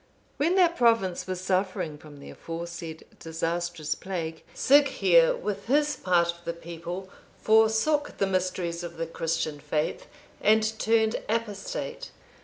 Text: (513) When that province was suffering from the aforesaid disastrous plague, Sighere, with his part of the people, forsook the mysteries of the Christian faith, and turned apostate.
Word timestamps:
(513) 0.39 0.47
When 0.49 0.55
that 0.55 0.75
province 0.77 1.27
was 1.27 1.39
suffering 1.41 1.95
from 1.95 2.17
the 2.17 2.31
aforesaid 2.31 3.05
disastrous 3.19 3.93
plague, 3.93 4.43
Sighere, 4.55 5.37
with 5.37 5.67
his 5.67 5.95
part 5.95 6.31
of 6.39 6.43
the 6.43 6.53
people, 6.53 7.07
forsook 7.39 8.17
the 8.17 8.25
mysteries 8.25 8.81
of 8.81 8.97
the 8.97 9.05
Christian 9.05 9.59
faith, 9.59 10.07
and 10.41 10.63
turned 10.79 11.21
apostate. 11.29 12.09